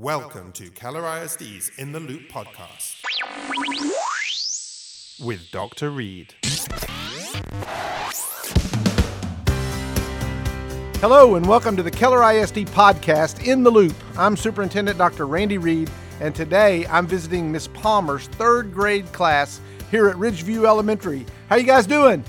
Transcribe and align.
Welcome 0.00 0.52
to 0.52 0.70
Keller 0.70 1.04
ISD's 1.20 1.70
In 1.76 1.92
the 1.92 2.00
Loop 2.00 2.22
podcast 2.30 3.02
with 5.22 5.50
Dr. 5.50 5.90
Reed. 5.90 6.32
Hello, 11.02 11.34
and 11.34 11.46
welcome 11.46 11.76
to 11.76 11.82
the 11.82 11.90
Keller 11.90 12.22
ISD 12.32 12.66
podcast, 12.68 13.46
In 13.46 13.62
the 13.62 13.70
Loop. 13.70 13.94
I'm 14.16 14.38
Superintendent 14.38 14.96
Dr. 14.96 15.26
Randy 15.26 15.58
Reed, 15.58 15.90
and 16.22 16.34
today 16.34 16.86
I'm 16.86 17.06
visiting 17.06 17.52
Miss 17.52 17.66
Palmer's 17.66 18.26
third 18.28 18.72
grade 18.72 19.12
class 19.12 19.60
here 19.90 20.08
at 20.08 20.16
Ridgeview 20.16 20.66
Elementary. 20.66 21.26
How 21.50 21.56
you 21.56 21.64
guys 21.64 21.86
doing? 21.86 22.24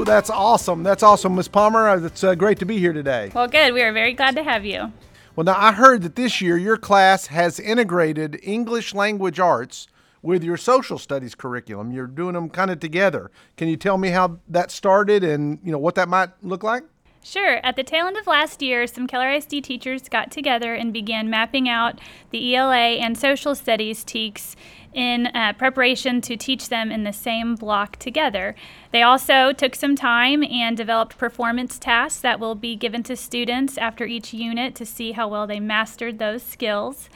Woo, 0.00 0.04
that's 0.06 0.30
awesome. 0.30 0.82
That's 0.82 1.02
awesome, 1.02 1.34
Miss 1.34 1.46
Palmer. 1.46 1.86
Uh, 1.86 2.06
It's 2.06 2.24
uh, 2.24 2.34
great 2.34 2.58
to 2.60 2.64
be 2.64 2.78
here 2.78 2.94
today. 2.94 3.30
Well, 3.34 3.46
good. 3.46 3.74
We 3.74 3.82
are 3.82 3.92
very 3.92 4.14
glad 4.14 4.34
to 4.36 4.42
have 4.42 4.64
you. 4.64 4.90
Well, 5.36 5.44
now 5.44 5.56
I 5.58 5.72
heard 5.72 6.00
that 6.04 6.16
this 6.16 6.40
year 6.40 6.56
your 6.56 6.78
class 6.78 7.26
has 7.26 7.60
integrated 7.60 8.40
English 8.42 8.94
language 8.94 9.38
arts 9.38 9.88
with 10.22 10.42
your 10.42 10.56
social 10.56 10.96
studies 10.96 11.34
curriculum. 11.34 11.92
You're 11.92 12.06
doing 12.06 12.32
them 12.32 12.48
kind 12.48 12.70
of 12.70 12.80
together. 12.80 13.30
Can 13.58 13.68
you 13.68 13.76
tell 13.76 13.98
me 13.98 14.08
how 14.08 14.38
that 14.48 14.70
started 14.70 15.22
and, 15.22 15.58
you 15.62 15.70
know, 15.70 15.76
what 15.78 15.96
that 15.96 16.08
might 16.08 16.30
look 16.42 16.62
like? 16.62 16.84
Sure. 17.22 17.60
At 17.62 17.76
the 17.76 17.84
tail 17.84 18.06
end 18.06 18.16
of 18.16 18.26
last 18.26 18.62
year, 18.62 18.86
some 18.86 19.06
Keller 19.06 19.30
ISD 19.30 19.62
teachers 19.62 20.08
got 20.08 20.30
together 20.30 20.74
and 20.74 20.90
began 20.90 21.28
mapping 21.28 21.68
out 21.68 22.00
the 22.30 22.56
ELA 22.56 22.96
and 22.96 23.16
social 23.16 23.54
studies 23.54 24.04
TEKS 24.04 24.56
in 24.94 25.26
uh, 25.28 25.52
preparation 25.52 26.20
to 26.22 26.36
teach 26.36 26.70
them 26.70 26.90
in 26.90 27.04
the 27.04 27.12
same 27.12 27.54
block 27.54 27.96
together. 27.96 28.54
They 28.90 29.02
also 29.02 29.52
took 29.52 29.74
some 29.74 29.96
time 29.96 30.42
and 30.42 30.76
developed 30.76 31.18
performance 31.18 31.78
tasks 31.78 32.22
that 32.22 32.40
will 32.40 32.54
be 32.54 32.74
given 32.74 33.02
to 33.04 33.16
students 33.16 33.76
after 33.76 34.06
each 34.06 34.32
unit 34.32 34.74
to 34.76 34.86
see 34.86 35.12
how 35.12 35.28
well 35.28 35.46
they 35.46 35.60
mastered 35.60 36.18
those 36.18 36.42
skills. 36.42 37.10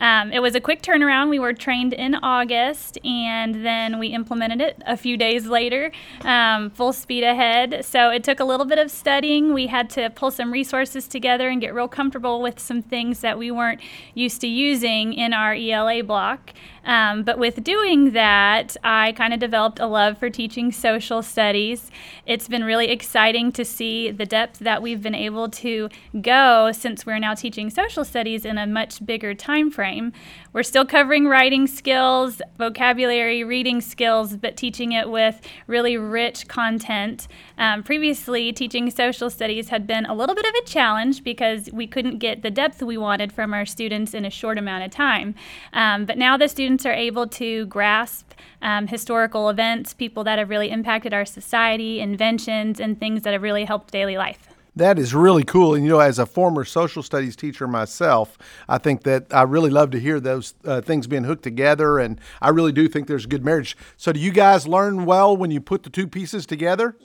Um, 0.00 0.32
it 0.32 0.40
was 0.40 0.54
a 0.54 0.60
quick 0.60 0.82
turnaround. 0.82 1.28
We 1.28 1.38
were 1.38 1.52
trained 1.52 1.92
in 1.92 2.14
August 2.16 2.98
and 3.04 3.64
then 3.64 3.98
we 3.98 4.08
implemented 4.08 4.60
it 4.60 4.82
a 4.86 4.96
few 4.96 5.16
days 5.16 5.46
later, 5.46 5.92
um, 6.22 6.70
full 6.70 6.92
speed 6.92 7.22
ahead. 7.22 7.84
So 7.84 8.10
it 8.10 8.24
took 8.24 8.40
a 8.40 8.44
little 8.44 8.66
bit 8.66 8.78
of 8.78 8.90
studying. 8.90 9.52
We 9.52 9.66
had 9.66 9.90
to 9.90 10.10
pull 10.10 10.30
some 10.30 10.50
resources 10.52 11.06
together 11.06 11.48
and 11.48 11.60
get 11.60 11.74
real 11.74 11.88
comfortable 11.88 12.40
with 12.40 12.58
some 12.58 12.82
things 12.82 13.20
that 13.20 13.38
we 13.38 13.50
weren't 13.50 13.80
used 14.14 14.40
to 14.40 14.48
using 14.48 15.12
in 15.12 15.34
our 15.34 15.54
ELA 15.54 16.02
block. 16.02 16.52
Um, 16.84 17.22
but 17.22 17.38
with 17.38 17.62
doing 17.62 18.12
that, 18.12 18.76
I 18.82 19.12
kind 19.12 19.34
of 19.34 19.40
developed 19.40 19.80
a 19.80 19.86
love 19.86 20.18
for 20.18 20.30
teaching 20.30 20.72
social 20.72 21.22
studies. 21.22 21.90
It's 22.26 22.48
been 22.48 22.64
really 22.64 22.88
exciting 22.90 23.52
to 23.52 23.64
see 23.64 24.10
the 24.10 24.26
depth 24.26 24.60
that 24.60 24.82
we've 24.82 25.02
been 25.02 25.14
able 25.14 25.48
to 25.48 25.88
go 26.20 26.72
since 26.72 27.04
we're 27.04 27.18
now 27.18 27.34
teaching 27.34 27.70
social 27.70 28.04
studies 28.04 28.44
in 28.44 28.58
a 28.58 28.66
much 28.66 29.04
bigger 29.04 29.34
time 29.34 29.70
frame. 29.70 30.12
We're 30.52 30.62
still 30.62 30.84
covering 30.84 31.26
writing 31.26 31.66
skills, 31.66 32.40
vocabulary, 32.58 33.44
reading 33.44 33.80
skills, 33.80 34.36
but 34.36 34.56
teaching 34.56 34.92
it 34.92 35.10
with 35.10 35.40
really 35.66 35.96
rich 35.96 36.48
content. 36.48 37.28
Um, 37.58 37.82
previously, 37.82 38.52
teaching 38.52 38.90
social 38.90 39.30
studies 39.30 39.68
had 39.68 39.86
been 39.86 40.06
a 40.06 40.14
little 40.14 40.34
bit 40.34 40.46
of 40.46 40.54
a 40.54 40.64
challenge 40.64 41.22
because 41.22 41.68
we 41.72 41.86
couldn't 41.86 42.18
get 42.18 42.42
the 42.42 42.50
depth 42.50 42.82
we 42.82 42.96
wanted 42.96 43.32
from 43.32 43.54
our 43.54 43.66
students 43.66 44.14
in 44.14 44.24
a 44.24 44.30
short 44.30 44.58
amount 44.58 44.84
of 44.84 44.90
time. 44.90 45.34
Um, 45.72 46.04
but 46.04 46.18
now 46.18 46.36
the 46.36 46.48
students 46.48 46.69
are 46.86 46.92
able 46.92 47.26
to 47.26 47.66
grasp 47.66 48.32
um, 48.62 48.86
historical 48.86 49.48
events, 49.48 49.94
people 49.94 50.24
that 50.24 50.38
have 50.38 50.50
really 50.50 50.70
impacted 50.70 51.12
our 51.12 51.24
society, 51.24 52.00
inventions, 52.00 52.80
and 52.80 52.98
things 52.98 53.22
that 53.22 53.32
have 53.32 53.42
really 53.42 53.64
helped 53.64 53.90
daily 53.90 54.16
life. 54.16 54.48
That 54.76 54.98
is 54.98 55.14
really 55.14 55.42
cool. 55.42 55.74
And, 55.74 55.84
you 55.84 55.90
know, 55.90 56.00
as 56.00 56.18
a 56.18 56.26
former 56.26 56.64
social 56.64 57.02
studies 57.02 57.34
teacher 57.34 57.66
myself, 57.66 58.38
I 58.68 58.78
think 58.78 59.02
that 59.02 59.26
I 59.32 59.42
really 59.42 59.70
love 59.70 59.90
to 59.90 60.00
hear 60.00 60.20
those 60.20 60.54
uh, 60.64 60.80
things 60.80 61.06
being 61.06 61.24
hooked 61.24 61.42
together. 61.42 61.98
And 61.98 62.20
I 62.40 62.50
really 62.50 62.72
do 62.72 62.88
think 62.88 63.08
there's 63.08 63.24
a 63.24 63.28
good 63.28 63.44
marriage. 63.44 63.76
So, 63.96 64.12
do 64.12 64.20
you 64.20 64.30
guys 64.30 64.68
learn 64.68 65.04
well 65.04 65.36
when 65.36 65.50
you 65.50 65.60
put 65.60 65.82
the 65.82 65.90
two 65.90 66.06
pieces 66.06 66.46
together? 66.46 66.96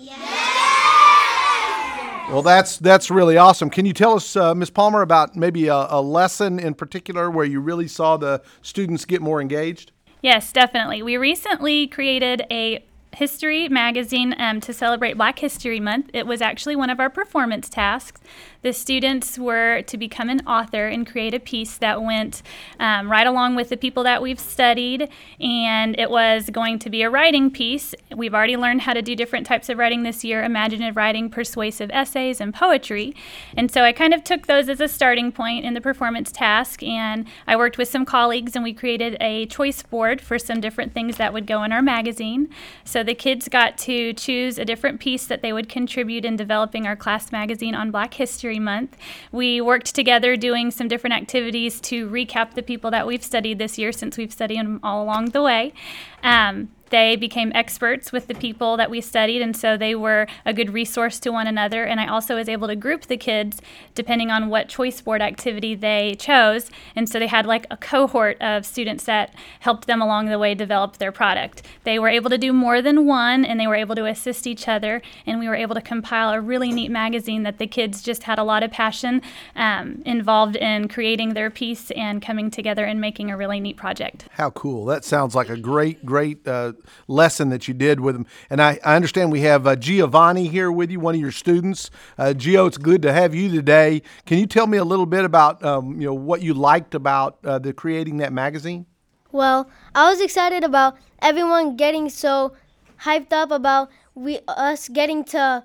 Well, 2.29 2.41
that's 2.41 2.77
that's 2.77 3.11
really 3.11 3.37
awesome. 3.37 3.69
Can 3.69 3.85
you 3.85 3.93
tell 3.93 4.15
us, 4.15 4.35
uh, 4.35 4.55
Ms. 4.55 4.71
Palmer, 4.71 5.01
about 5.01 5.35
maybe 5.35 5.67
a, 5.67 5.87
a 5.89 6.01
lesson 6.01 6.57
in 6.57 6.73
particular 6.73 7.29
where 7.29 7.45
you 7.45 7.59
really 7.59 7.87
saw 7.87 8.17
the 8.17 8.41
students 8.63 9.05
get 9.05 9.21
more 9.21 9.39
engaged? 9.39 9.91
Yes, 10.21 10.51
definitely. 10.51 11.03
We 11.03 11.17
recently 11.17 11.85
created 11.85 12.47
a 12.49 12.83
history 13.15 13.69
magazine 13.69 14.35
um, 14.37 14.59
to 14.61 14.73
celebrate 14.73 15.13
Black 15.13 15.39
History 15.39 15.79
Month. 15.79 16.09
It 16.13 16.27
was 16.27 16.41
actually 16.41 16.75
one 16.75 16.89
of 16.89 16.99
our 16.99 17.09
performance 17.09 17.69
tasks. 17.69 18.21
The 18.61 18.73
students 18.73 19.37
were 19.37 19.83
to 19.83 19.97
become 19.97 20.29
an 20.29 20.45
author 20.47 20.87
and 20.87 21.05
create 21.05 21.33
a 21.33 21.39
piece 21.39 21.77
that 21.77 22.01
went 22.01 22.41
um, 22.79 23.09
right 23.09 23.27
along 23.27 23.55
with 23.55 23.69
the 23.69 23.77
people 23.77 24.03
that 24.03 24.21
we've 24.21 24.39
studied, 24.39 25.07
and 25.39 25.97
it 25.99 26.09
was 26.09 26.49
going 26.49 26.79
to 26.79 26.89
be 26.89 27.03
a 27.03 27.09
writing 27.09 27.51
piece. 27.51 27.95
We've 28.15 28.33
already 28.33 28.57
learned 28.57 28.81
how 28.81 28.93
to 28.93 29.01
do 29.01 29.15
different 29.15 29.45
types 29.45 29.69
of 29.69 29.77
writing 29.77 30.03
this 30.03 30.23
year 30.23 30.43
imaginative 30.43 30.97
writing, 30.97 31.29
persuasive 31.29 31.89
essays, 31.93 32.41
and 32.41 32.53
poetry. 32.53 33.15
And 33.55 33.71
so 33.71 33.83
I 33.83 33.91
kind 33.91 34.13
of 34.13 34.23
took 34.23 34.47
those 34.47 34.67
as 34.67 34.81
a 34.81 34.87
starting 34.87 35.31
point 35.31 35.63
in 35.63 35.73
the 35.73 35.81
performance 35.81 36.31
task, 36.31 36.83
and 36.83 37.25
I 37.47 37.55
worked 37.55 37.77
with 37.77 37.87
some 37.87 38.03
colleagues 38.03 38.55
and 38.55 38.63
we 38.63 38.73
created 38.73 39.15
a 39.21 39.45
choice 39.45 39.83
board 39.83 40.19
for 40.19 40.37
some 40.37 40.59
different 40.59 40.93
things 40.93 41.17
that 41.17 41.31
would 41.31 41.47
go 41.47 41.63
in 41.63 41.71
our 41.71 41.81
magazine. 41.81 42.49
So 42.83 43.04
the 43.05 43.15
kids 43.15 43.47
got 43.47 43.77
to 43.79 44.13
choose 44.13 44.57
a 44.57 44.65
different 44.65 44.99
piece 44.99 45.25
that 45.27 45.41
they 45.41 45.53
would 45.53 45.69
contribute 45.69 46.25
in 46.25 46.35
developing 46.35 46.85
our 46.87 46.95
class 46.95 47.31
magazine 47.31 47.75
on 47.75 47.91
Black 47.91 48.15
History 48.15 48.59
Month. 48.59 48.97
We 49.31 49.61
worked 49.61 49.95
together 49.95 50.35
doing 50.35 50.71
some 50.71 50.87
different 50.87 51.15
activities 51.15 51.79
to 51.81 52.09
recap 52.09 52.55
the 52.55 52.63
people 52.63 52.91
that 52.91 53.07
we've 53.07 53.23
studied 53.23 53.59
this 53.59 53.77
year 53.77 53.91
since 53.91 54.17
we've 54.17 54.33
studied 54.33 54.59
them 54.59 54.79
all 54.83 55.03
along 55.03 55.29
the 55.29 55.41
way. 55.41 55.73
Um, 56.23 56.69
they 56.89 57.15
became 57.15 57.51
experts 57.55 58.11
with 58.11 58.27
the 58.27 58.35
people 58.35 58.77
that 58.77 58.89
we 58.89 59.01
studied, 59.01 59.41
and 59.41 59.55
so 59.55 59.77
they 59.77 59.95
were 59.95 60.27
a 60.45 60.53
good 60.53 60.73
resource 60.73 61.19
to 61.21 61.31
one 61.31 61.47
another. 61.47 61.83
And 61.83 61.99
I 61.99 62.07
also 62.07 62.35
was 62.35 62.47
able 62.49 62.67
to 62.67 62.75
group 62.75 63.05
the 63.05 63.17
kids 63.17 63.61
depending 63.93 64.31
on 64.31 64.49
what 64.49 64.69
choice 64.69 65.01
board 65.01 65.21
activity 65.21 65.75
they 65.75 66.15
chose. 66.19 66.69
And 66.95 67.09
so 67.09 67.19
they 67.19 67.27
had 67.27 67.45
like 67.45 67.65
a 67.71 67.77
cohort 67.77 68.41
of 68.41 68.65
students 68.65 69.05
that 69.05 69.33
helped 69.59 69.87
them 69.87 70.01
along 70.01 70.27
the 70.27 70.39
way 70.39 70.53
develop 70.55 70.97
their 70.97 71.11
product. 71.11 71.61
They 71.83 71.99
were 71.99 72.09
able 72.09 72.29
to 72.29 72.37
do 72.37 72.53
more 72.53 72.81
than 72.81 73.05
one, 73.05 73.45
and 73.45 73.59
they 73.59 73.67
were 73.67 73.75
able 73.75 73.95
to 73.95 74.05
assist 74.05 74.47
each 74.47 74.67
other. 74.67 75.01
And 75.25 75.39
we 75.39 75.47
were 75.47 75.55
able 75.55 75.75
to 75.75 75.81
compile 75.81 76.33
a 76.33 76.41
really 76.41 76.71
neat 76.71 76.91
magazine 76.91 77.43
that 77.43 77.57
the 77.57 77.67
kids 77.67 78.01
just 78.01 78.23
had 78.23 78.39
a 78.39 78.43
lot 78.43 78.63
of 78.63 78.71
passion 78.71 79.21
um, 79.55 80.01
involved 80.05 80.55
in 80.55 80.87
creating 80.87 81.33
their 81.33 81.49
piece 81.49 81.91
and 81.91 82.21
coming 82.21 82.51
together 82.51 82.85
and 82.85 83.01
making 83.01 83.31
a 83.31 83.37
really 83.37 83.59
neat 83.59 83.77
project. 83.77 84.27
How 84.31 84.49
cool. 84.51 84.85
That 84.85 85.03
sounds 85.03 85.35
like 85.35 85.49
a 85.49 85.57
great, 85.57 86.05
great 86.05 86.47
uh, 86.47 86.73
lesson 87.07 87.49
that 87.49 87.67
you 87.67 87.73
did 87.73 87.99
with 87.99 88.15
them. 88.15 88.25
And 88.49 88.61
I, 88.61 88.79
I 88.83 88.95
understand 88.95 89.31
we 89.31 89.41
have 89.41 89.67
uh, 89.67 89.75
Giovanni 89.75 90.47
here 90.47 90.71
with 90.71 90.91
you, 90.91 90.99
one 90.99 91.15
of 91.15 91.21
your 91.21 91.31
students. 91.31 91.89
Uh, 92.17 92.33
Gio, 92.35 92.67
it's 92.67 92.77
good 92.77 93.01
to 93.03 93.13
have 93.13 93.35
you 93.35 93.51
today. 93.51 94.01
Can 94.25 94.39
you 94.39 94.47
tell 94.47 94.67
me 94.67 94.77
a 94.77 94.83
little 94.83 95.05
bit 95.05 95.25
about 95.25 95.63
um, 95.63 95.99
you 95.99 96.07
know 96.07 96.13
what 96.13 96.41
you 96.41 96.53
liked 96.53 96.95
about 96.95 97.37
uh, 97.43 97.59
the 97.59 97.73
creating 97.73 98.17
that 98.17 98.33
magazine? 98.33 98.85
Well, 99.31 99.69
I 99.93 100.09
was 100.09 100.21
excited 100.21 100.63
about 100.63 100.97
everyone 101.21 101.75
getting 101.75 102.09
so 102.09 102.53
hyped 103.01 103.33
up 103.33 103.51
about 103.51 103.89
we 104.13 104.39
us 104.47 104.87
getting 104.87 105.23
to 105.25 105.63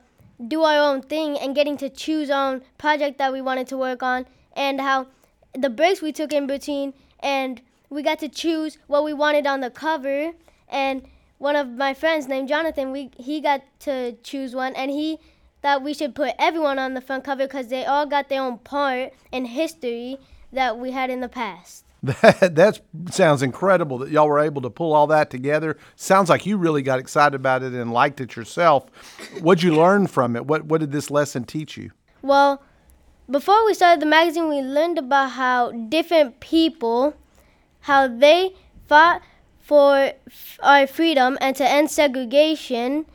do 0.48 0.62
our 0.62 0.78
own 0.78 1.02
thing 1.02 1.38
and 1.38 1.54
getting 1.54 1.76
to 1.76 1.88
choose 1.88 2.30
our 2.30 2.54
own 2.54 2.62
project 2.78 3.18
that 3.18 3.32
we 3.32 3.40
wanted 3.40 3.66
to 3.68 3.76
work 3.76 4.02
on 4.02 4.26
and 4.54 4.80
how 4.80 5.06
the 5.54 5.70
breaks 5.70 6.02
we 6.02 6.12
took 6.12 6.32
in 6.32 6.46
between 6.46 6.94
and 7.20 7.60
we 7.90 8.02
got 8.02 8.18
to 8.20 8.28
choose 8.28 8.78
what 8.86 9.04
we 9.04 9.12
wanted 9.12 9.46
on 9.46 9.60
the 9.60 9.70
cover 9.70 10.32
and 10.70 11.02
one 11.38 11.56
of 11.56 11.68
my 11.68 11.94
friends 11.94 12.28
named 12.28 12.48
Jonathan 12.48 12.92
we 12.92 13.10
he 13.16 13.40
got 13.40 13.62
to 13.80 14.12
choose 14.22 14.54
one 14.54 14.74
and 14.74 14.90
he 14.90 15.18
thought 15.62 15.82
we 15.82 15.94
should 15.94 16.14
put 16.14 16.34
everyone 16.38 16.78
on 16.78 16.94
the 16.94 17.00
front 17.00 17.24
cover 17.24 17.46
because 17.46 17.68
they 17.68 17.84
all 17.84 18.06
got 18.06 18.28
their 18.28 18.42
own 18.42 18.58
part 18.58 19.12
in 19.30 19.44
history 19.44 20.18
that 20.52 20.78
we 20.78 20.90
had 20.90 21.10
in 21.10 21.20
the 21.20 21.28
past. 21.28 21.84
That 22.02 22.54
that 22.54 22.80
sounds 23.10 23.42
incredible 23.42 23.98
that 23.98 24.10
y'all 24.10 24.26
were 24.26 24.40
able 24.40 24.62
to 24.62 24.70
pull 24.70 24.94
all 24.94 25.06
that 25.08 25.28
together. 25.28 25.76
Sounds 25.96 26.30
like 26.30 26.46
you 26.46 26.56
really 26.56 26.80
got 26.80 26.98
excited 26.98 27.34
about 27.34 27.62
it 27.62 27.74
and 27.74 27.92
liked 27.92 28.22
it 28.22 28.36
yourself. 28.36 28.86
What'd 29.40 29.62
you 29.62 29.74
learn 29.76 30.06
from 30.06 30.34
it? 30.34 30.46
What 30.46 30.64
what 30.64 30.80
did 30.80 30.92
this 30.92 31.10
lesson 31.10 31.44
teach 31.44 31.76
you? 31.76 31.90
Well, 32.22 32.62
before 33.30 33.66
we 33.66 33.74
started 33.74 34.00
the 34.00 34.06
magazine, 34.06 34.48
we 34.48 34.60
learned 34.62 34.98
about 34.98 35.32
how 35.32 35.72
different 35.72 36.40
people, 36.40 37.14
how 37.80 38.08
they 38.08 38.54
fought 38.88 39.20
for 39.70 40.10
f- 40.26 40.58
our 40.64 40.84
freedom 40.84 41.38
and 41.40 41.54
to 41.54 41.64
end 41.64 41.88
segregation. 41.88 43.06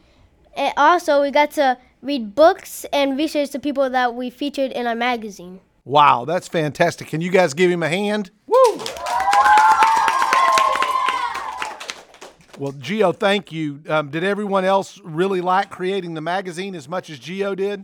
And 0.56 0.74
also, 0.78 1.22
we 1.22 1.30
got 1.30 1.52
to 1.52 1.78
read 2.02 2.34
books 2.34 2.86
and 2.94 3.18
research 3.18 3.50
the 3.50 3.60
people 3.60 3.90
that 3.90 4.16
we 4.16 4.30
featured 4.30 4.72
in 4.72 4.88
our 4.88 4.96
magazine. 4.96 5.60
Wow, 5.84 6.24
that's 6.24 6.48
fantastic. 6.48 7.10
Can 7.10 7.20
you 7.20 7.30
guys 7.30 7.54
give 7.54 7.70
him 7.70 7.84
a 7.84 7.90
hand? 7.90 8.32
Woo! 8.48 8.56
Well, 12.58 12.72
Gio, 12.72 13.14
thank 13.14 13.52
you. 13.52 13.82
Um, 13.90 14.10
did 14.10 14.24
everyone 14.24 14.64
else 14.64 15.02
really 15.04 15.42
like 15.42 15.70
creating 15.70 16.14
the 16.14 16.22
magazine 16.22 16.74
as 16.74 16.88
much 16.88 17.10
as 17.10 17.20
Gio 17.20 17.54
did? 17.54 17.84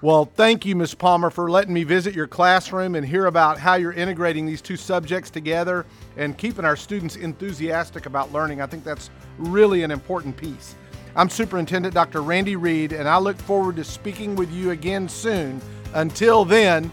Well, 0.00 0.26
thank 0.26 0.64
you, 0.64 0.76
Ms. 0.76 0.94
Palmer, 0.94 1.28
for 1.28 1.50
letting 1.50 1.74
me 1.74 1.82
visit 1.82 2.14
your 2.14 2.28
classroom 2.28 2.94
and 2.94 3.04
hear 3.04 3.26
about 3.26 3.58
how 3.58 3.74
you're 3.74 3.92
integrating 3.92 4.46
these 4.46 4.62
two 4.62 4.76
subjects 4.76 5.28
together 5.28 5.86
and 6.16 6.38
keeping 6.38 6.64
our 6.64 6.76
students 6.76 7.16
enthusiastic 7.16 8.06
about 8.06 8.32
learning. 8.32 8.60
I 8.60 8.66
think 8.66 8.84
that's 8.84 9.10
really 9.38 9.82
an 9.82 9.90
important 9.90 10.36
piece. 10.36 10.76
I'm 11.16 11.28
Superintendent 11.28 11.94
Dr. 11.94 12.22
Randy 12.22 12.54
Reed, 12.54 12.92
and 12.92 13.08
I 13.08 13.18
look 13.18 13.36
forward 13.38 13.74
to 13.74 13.82
speaking 13.82 14.36
with 14.36 14.52
you 14.52 14.70
again 14.70 15.08
soon. 15.08 15.60
Until 15.94 16.44
then, 16.44 16.92